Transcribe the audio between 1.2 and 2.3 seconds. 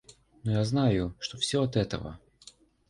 всё от этого...